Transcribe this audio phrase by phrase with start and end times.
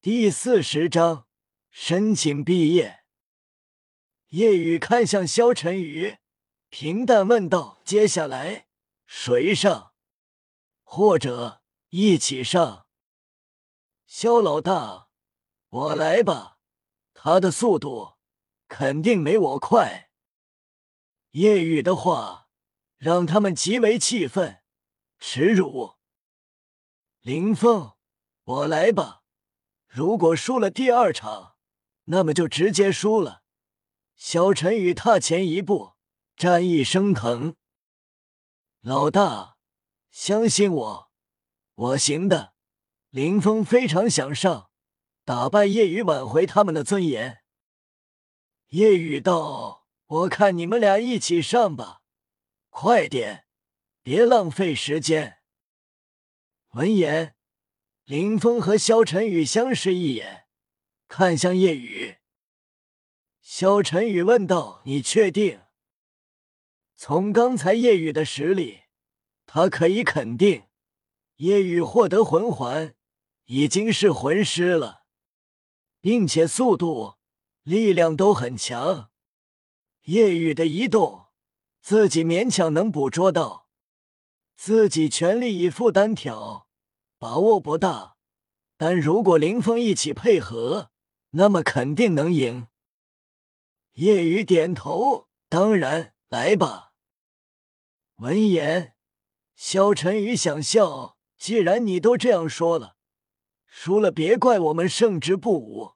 [0.00, 1.26] 第四十章
[1.70, 3.00] 申请毕业。
[4.28, 6.18] 夜雨看向萧晨宇，
[6.68, 8.68] 平淡问道：“接下来
[9.06, 9.92] 谁上？
[10.84, 12.86] 或者一起上？”
[14.06, 15.08] 萧老大，
[15.68, 16.58] 我来吧。
[17.12, 18.18] 他的速度
[18.68, 20.12] 肯定没我快。
[21.30, 22.48] 夜雨的话
[22.98, 24.62] 让他们极为气愤，
[25.18, 25.96] 耻辱。
[27.18, 27.96] 林峰，
[28.44, 29.17] 我来吧。
[29.88, 31.56] 如果输了第二场，
[32.04, 33.42] 那么就直接输了。
[34.14, 35.94] 小陈宇踏前一步，
[36.36, 37.56] 战意升腾。
[38.80, 39.56] 老大，
[40.10, 41.10] 相信我，
[41.74, 42.54] 我行的。
[43.10, 44.70] 林峰非常想上，
[45.24, 47.38] 打败叶雨，挽回他们的尊严。
[48.68, 52.02] 叶雨道：“我看你们俩一起上吧，
[52.68, 53.46] 快点，
[54.02, 55.38] 别浪费时间。”
[56.76, 57.37] 闻言。
[58.08, 60.46] 林峰和萧晨宇相视一眼，
[61.08, 62.16] 看向叶雨。
[63.42, 65.60] 萧晨宇问道：“你确定？”
[66.96, 68.84] 从刚才叶雨的实力，
[69.44, 70.68] 他可以肯定，
[71.36, 72.94] 叶雨获得魂环
[73.44, 75.02] 已经是魂师了，
[76.00, 77.16] 并且速度、
[77.62, 79.10] 力量都很强。
[80.04, 81.26] 叶雨的移动，
[81.82, 83.68] 自己勉强能捕捉到，
[84.56, 86.67] 自己全力以赴单挑。
[87.18, 88.16] 把握不大，
[88.76, 90.90] 但如果林峰一起配合，
[91.30, 92.68] 那么肯定能赢。
[93.94, 96.92] 叶雨点头，当然，来吧。
[98.18, 98.94] 闻言，
[99.56, 102.96] 萧晨宇想笑，既然你都这样说了，
[103.66, 105.94] 输了别怪我们胜之不武。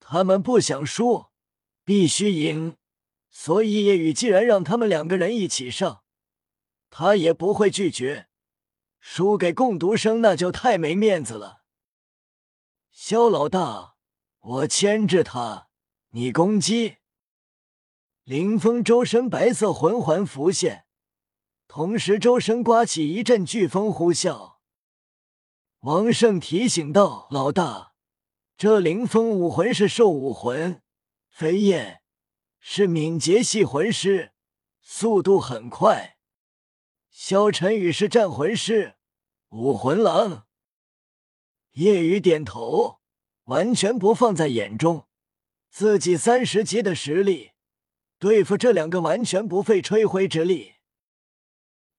[0.00, 1.26] 他们不想输，
[1.84, 2.76] 必须赢，
[3.30, 6.02] 所以叶雨既然让他们两个人一起上，
[6.90, 8.28] 他也不会拒绝。
[9.04, 11.64] 输给共读生那就太没面子了。
[12.92, 13.96] 萧老大，
[14.38, 15.68] 我牵制他，
[16.10, 16.98] 你攻击。
[18.22, 20.86] 林峰周身白色魂环浮现，
[21.66, 24.58] 同时周身刮起一阵飓风呼啸。
[25.80, 27.94] 王胜提醒道：“老大，
[28.56, 30.80] 这林峰武魂是兽武魂，
[31.28, 32.02] 飞燕
[32.60, 34.32] 是敏捷系魂师，
[34.80, 36.16] 速度很快。”
[37.14, 38.96] 萧晨宇是战魂师，
[39.52, 40.46] 武魂狼。
[41.72, 43.00] 夜雨点头，
[43.44, 45.06] 完全不放在眼中。
[45.68, 47.50] 自己三十级的实力，
[48.18, 50.76] 对付这两个完全不费吹灰之力。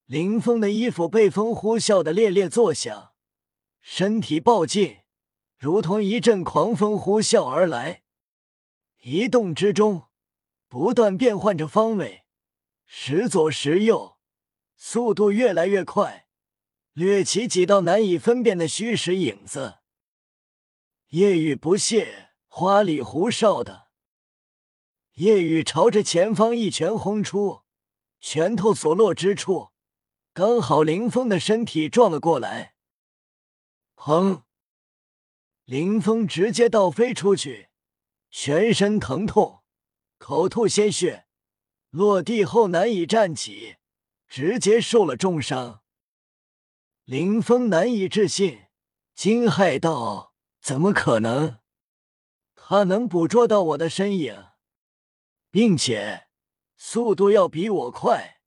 [0.05, 3.13] 林峰的衣服被风呼啸的猎猎作响，
[3.81, 5.01] 身体暴进，
[5.59, 8.01] 如同一阵狂风呼啸而来。
[9.01, 10.05] 移动之中，
[10.67, 12.23] 不断变换着方位，
[12.87, 14.17] 时左时右。
[14.75, 16.27] 速度越来越快，
[16.93, 19.79] 掠起几道难以分辨的虚实影子。
[21.09, 23.87] 夜雨不屑，花里胡哨的。
[25.13, 27.61] 夜雨朝着前方一拳轰出，
[28.19, 29.71] 拳头所落之处，
[30.33, 32.75] 刚好林峰的身体撞了过来。
[33.95, 34.43] 砰！
[35.65, 37.69] 林峰直接倒飞出去，
[38.29, 39.63] 全身疼痛，
[40.17, 41.25] 口吐鲜血，
[41.89, 43.77] 落地后难以站起。
[44.27, 45.82] 直接受了重伤，
[47.05, 48.67] 林峰难以置信，
[49.13, 50.33] 惊骇道
[50.63, 51.59] ：“怎么可能？
[52.55, 54.45] 他能捕捉到我的身影，
[55.51, 56.27] 并且
[56.77, 58.39] 速度要比我快。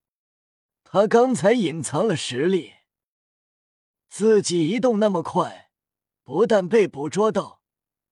[0.85, 2.73] 他刚才隐藏了实力，
[4.09, 5.71] 自己移动那么快，
[6.25, 7.61] 不但被捕捉到，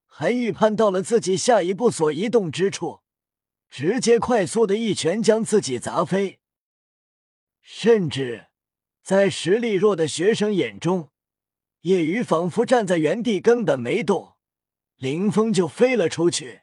[0.05, 3.01] 还预判到了自己下一步所移动之处，
[3.71, 6.41] 直接快速的一拳将自己砸飞。”
[7.63, 8.49] 甚至
[9.05, 11.11] 在实力弱的学生眼中，
[11.83, 14.37] 叶雨仿佛站在原地根本没动，
[14.97, 16.63] 林峰就飞了出去。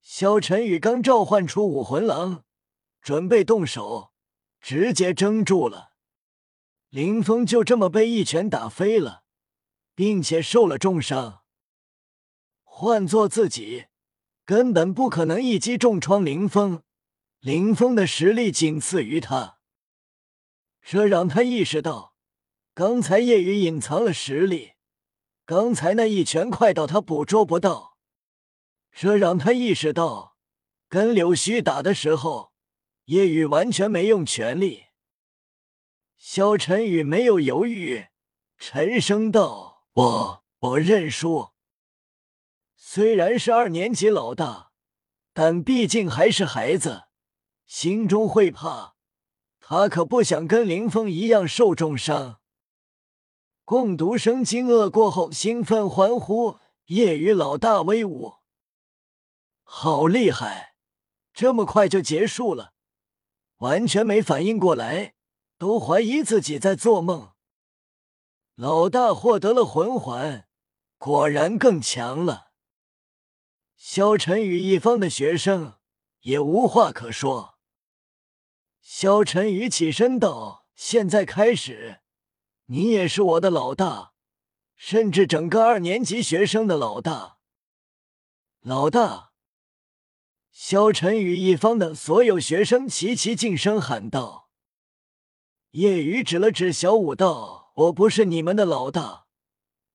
[0.00, 2.44] 萧晨宇刚召唤出武魂狼，
[3.02, 4.12] 准备动手，
[4.60, 5.90] 直接怔住了。
[6.88, 9.24] 林峰就这么被一拳打飞了，
[9.96, 11.40] 并且受了重伤。
[12.62, 13.86] 换做自己，
[14.44, 16.84] 根本不可能一击重创林峰。
[17.40, 19.57] 林峰的实力仅次于他。
[20.82, 22.14] 这让他意识到，
[22.74, 24.72] 刚才叶雨隐藏了实力，
[25.44, 27.98] 刚才那一拳快到他捕捉不到。
[28.90, 30.36] 这让他意识到，
[30.88, 32.52] 跟柳絮打的时候，
[33.04, 34.86] 叶雨完全没用全力。
[36.16, 38.08] 萧晨宇没有犹豫，
[38.56, 41.50] 沉声道：“我我认输。
[42.74, 44.72] 虽然是二年级老大，
[45.32, 47.04] 但毕竟还是孩子，
[47.66, 48.96] 心中会怕。”
[49.70, 52.40] 他可不想跟林峰一样受重伤。
[53.66, 58.36] 共读生惊愕过后，兴奋欢呼：“夜雨老大威武！
[59.64, 60.74] 好厉害！
[61.34, 62.72] 这么快就结束了，
[63.58, 65.12] 完全没反应过来，
[65.58, 67.32] 都怀疑自己在做梦。
[68.54, 70.48] 老大获得了魂环，
[70.96, 72.52] 果然更强了。”
[73.76, 75.74] 萧晨宇一方的学生
[76.20, 77.57] 也无话可说。
[78.90, 82.00] 萧晨宇起身道：“现在开始。”
[82.72, 84.14] 你也是我的老大，
[84.76, 87.36] 甚至整个二年级学生的老大。
[88.60, 89.32] 老大，
[90.50, 94.48] 萧晨宇一方的所有学生齐齐静声喊道。
[95.72, 99.26] 叶雨指了指小五道：“我不是你们的老大，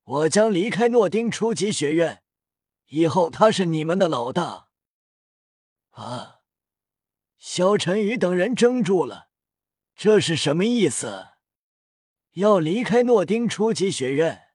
[0.04, 2.22] 我将离开诺丁初级学院，
[2.90, 4.68] 以后他是你们的老大。”
[5.90, 6.33] 啊！
[7.56, 9.30] 萧晨宇等人怔住了，
[9.96, 11.28] 这是什么意思？
[12.32, 14.46] 要离开诺丁初级学院，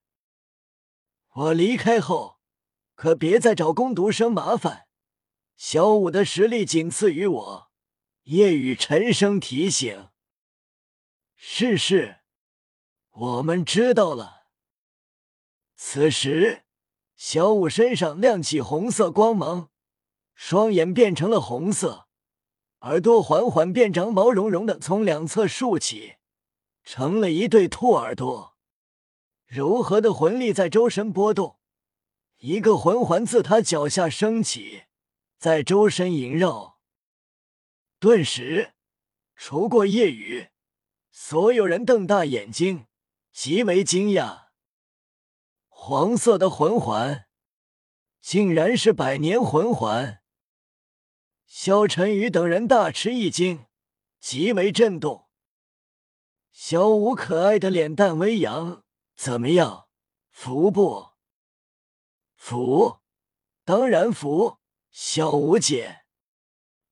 [1.33, 2.41] 我离开后
[2.97, 4.89] 可别再找攻读生麻烦。
[5.57, 7.71] 小五的实力仅次于我，
[8.25, 10.09] 夜雨沉声提醒
[11.39, 12.23] ：“是是，
[13.11, 14.49] 我们知道了。”
[15.79, 16.65] 此时，
[17.15, 19.71] 小五身上亮起红色光芒，
[20.35, 22.08] 双眼变成了红色，
[22.81, 26.15] 耳朵缓缓变长，毛茸茸的从两侧竖起。
[26.85, 28.57] 成了一对兔耳朵，
[29.45, 31.59] 柔和的魂力在周身波动，
[32.39, 34.85] 一个魂环自他脚下升起，
[35.37, 36.79] 在周身萦绕。
[37.99, 38.73] 顿时，
[39.35, 40.49] 除过夜雨，
[41.11, 42.87] 所有人瞪大眼睛，
[43.33, 44.47] 极为惊讶。
[45.69, 47.27] 黄色的魂环，
[48.23, 50.23] 竟然是百年魂环！
[51.51, 53.65] 萧晨宇等人大吃一惊，
[54.21, 55.29] 极为震动。
[56.53, 58.85] 小五可爱的脸蛋微扬，
[59.17, 59.89] 怎么样？
[60.31, 61.13] 服不？
[62.37, 63.01] 服，
[63.65, 64.59] 当然服。
[64.91, 66.03] 小五姐，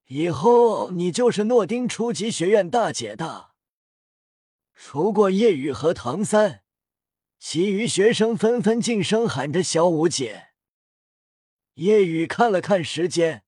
[0.07, 3.55] 以后你就是诺丁初级学院大姐大。
[4.75, 6.63] 除过叶雨和唐三，
[7.39, 10.49] 其余学生纷纷静声喊着“小五姐”。
[11.75, 13.45] 叶雨看了看时间，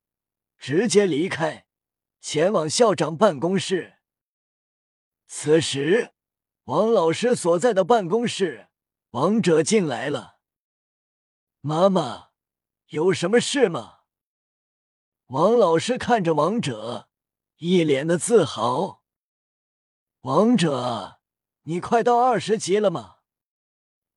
[0.59, 1.65] 直接离开，
[2.19, 3.99] 前往校长办公室。
[5.25, 6.13] 此时，
[6.65, 8.67] 王老师所在的办公室，
[9.11, 10.39] 王者进来了。
[11.61, 12.31] 妈妈，
[12.87, 13.99] 有什么事吗？
[15.27, 17.09] 王老师看着王者，
[17.57, 19.03] 一脸的自豪。
[20.21, 21.21] 王者，
[21.63, 23.19] 你快到二十级了吗？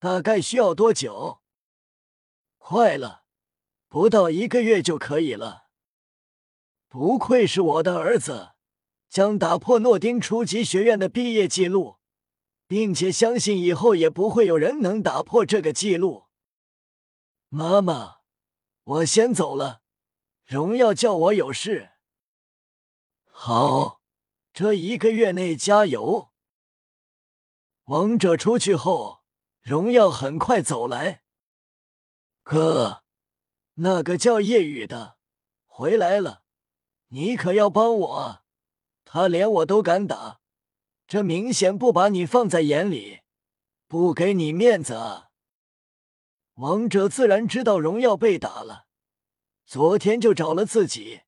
[0.01, 1.43] 大概需要多久？
[2.59, 3.25] 快了，
[3.87, 5.69] 不到一个月就可以了。
[6.93, 8.51] 不愧是我的儿子。
[9.09, 11.97] 将打破诺丁初级学院的毕业记录，
[12.67, 16.25] 并且相信以后也不会有人能打破这个记录。
[17.49, 18.17] 妈妈，
[18.85, 19.81] 我先走了，
[20.45, 21.93] 荣耀叫我有事。
[23.25, 24.03] 好，
[24.53, 26.31] 这一个月内加油。
[27.85, 29.23] 王者出去后，
[29.63, 31.23] 荣耀很快走来。
[32.43, 33.03] 哥，
[33.75, 35.17] 那个叫夜雨的
[35.67, 36.42] 回来了，
[37.15, 38.43] 你可要帮我。
[39.05, 40.41] 他连我都敢打，
[41.07, 43.21] 这明显不把你放在眼里，
[43.87, 45.29] 不给你面子啊！
[46.55, 48.87] 王者自然知道荣耀被打了，
[49.67, 51.21] 昨天就找了自己，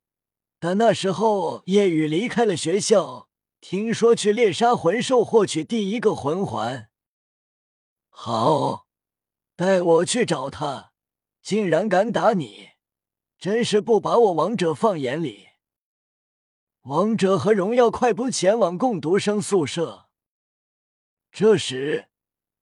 [0.58, 3.28] 但那时候夜雨离开了学校，
[3.60, 6.88] 听说去猎杀魂兽获取第一个魂环。
[8.08, 8.86] 好，
[9.54, 10.92] 带我去找他，
[11.42, 12.70] 竟然敢打你，
[13.38, 15.48] 真是不把我王者放眼里。
[16.84, 20.10] 王者和荣耀快步前往共读生宿舍。
[21.32, 22.10] 这时，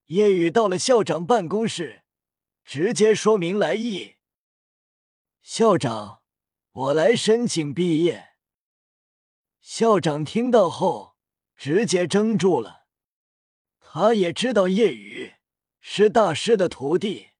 [0.06, 2.04] 叶雨到了校长办公室，
[2.64, 4.14] 直接说明来意
[5.42, 6.22] ：“校长，
[6.70, 8.34] 我来申请毕业。”
[9.60, 11.16] 校长听到后，
[11.56, 12.86] 直接怔住了。
[13.80, 15.34] 他也知道叶雨
[15.80, 17.30] 是大师的徒弟。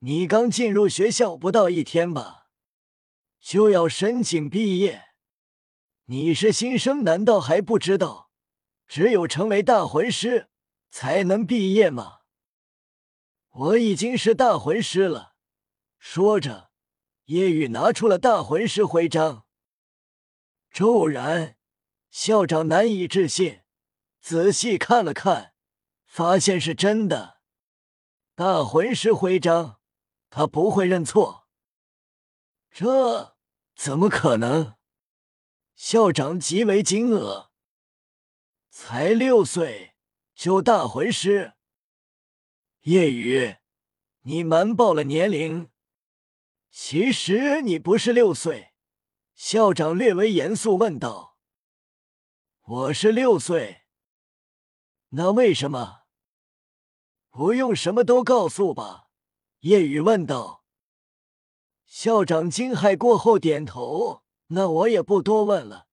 [0.00, 2.48] 你刚进入学校不到一天吧，
[3.38, 5.11] 就要申请毕业？
[6.06, 8.30] 你是新生，难道还不知道，
[8.86, 10.50] 只有成为大魂师
[10.90, 12.20] 才能毕业吗？
[13.50, 15.34] 我已经是大魂师了。
[15.98, 16.70] 说着，
[17.26, 19.46] 叶雨拿出了大魂师徽章。
[20.70, 21.56] 骤然，
[22.10, 23.60] 校长难以置信，
[24.20, 25.54] 仔细看了看，
[26.04, 27.40] 发现是真的。
[28.34, 29.78] 大魂师徽章，
[30.30, 31.46] 他不会认错。
[32.70, 33.36] 这
[33.76, 34.74] 怎么可能？
[35.74, 37.48] 校长极为惊愕，
[38.70, 39.94] 才六岁
[40.34, 41.54] 就大魂师，
[42.82, 43.56] 叶雨，
[44.22, 45.70] 你瞒报了年龄，
[46.70, 48.70] 其实你不是六岁。
[49.34, 51.36] 校长略微严肃问道
[52.62, 53.82] ：“我是六岁，
[55.08, 56.02] 那为什么？
[57.30, 59.08] 不用什么都告诉吧？”
[59.60, 60.64] 叶雨问道。
[61.84, 65.86] 校长惊骇过后点头：“那我也不多问了，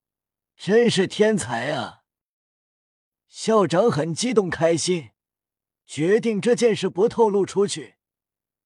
[0.55, 2.01] 真是天才啊！”
[3.29, 5.11] 校长很激动开心。
[5.85, 7.95] 决定这件事不透露出去，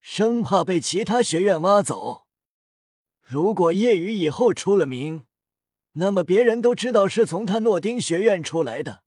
[0.01, 2.27] 生怕被其他学院挖走。
[3.21, 5.25] 如果叶雨以后出了名，
[5.93, 9.03] 那么别人都知道是从他诺丁学院出来的，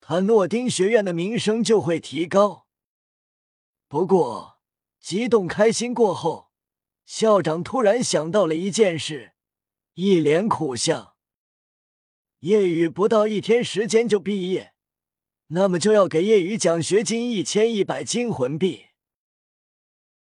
[0.00, 2.68] 他诺丁学院的名声就会提高。
[3.88, 4.60] 不过，
[5.00, 6.52] 激动开心过后，
[7.04, 9.32] 校长突然想到了一件事，
[9.94, 11.12] 一脸苦相：
[12.40, 14.72] 叶雨不到一天时间就毕业。
[15.48, 18.86] 那么就要给叶雨奖学金一千一百金魂币。